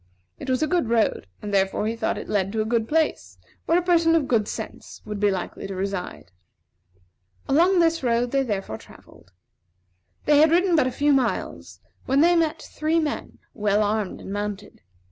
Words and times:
It 0.39 0.49
was 0.49 0.63
a 0.63 0.67
good 0.67 0.89
road; 0.89 1.27
and 1.43 1.53
therefore 1.53 1.85
he 1.85 1.95
thought 1.95 2.17
it 2.17 2.27
led 2.27 2.51
to 2.53 2.61
a 2.63 2.65
good 2.65 2.87
place, 2.87 3.37
where 3.67 3.77
a 3.77 3.83
person 3.83 4.15
of 4.15 4.27
good 4.27 4.47
sense 4.47 4.99
would 5.05 5.19
be 5.19 5.29
likely 5.29 5.67
to 5.67 5.75
reside. 5.75 6.31
Along 7.47 7.77
this 7.77 8.01
road 8.01 8.31
they 8.31 8.41
therefore 8.41 8.79
travelled. 8.79 9.31
They 10.25 10.39
had 10.39 10.49
ridden 10.49 10.75
but 10.75 10.87
a 10.87 10.91
few 10.91 11.13
miles 11.13 11.81
when 12.07 12.21
they 12.21 12.35
met 12.35 12.63
three 12.63 12.99
men, 12.99 13.37
well 13.53 13.83
armed 13.83 14.19
and 14.21 14.33
mounted. 14.33 14.81